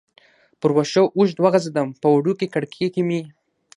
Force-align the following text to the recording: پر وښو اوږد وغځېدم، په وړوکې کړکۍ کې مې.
پر 0.59 0.71
وښو 0.75 1.03
اوږد 1.17 1.37
وغځېدم، 1.39 1.87
په 2.01 2.07
وړوکې 2.15 2.47
کړکۍ 2.53 2.87
کې 2.93 3.01
مې. 3.07 3.21